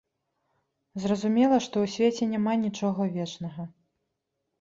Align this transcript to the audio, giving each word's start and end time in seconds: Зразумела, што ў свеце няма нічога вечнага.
Зразумела, 1.03 1.59
што 1.65 1.75
ў 1.87 1.91
свеце 1.97 2.23
няма 2.33 2.53
нічога 2.63 3.07
вечнага. 3.19 3.67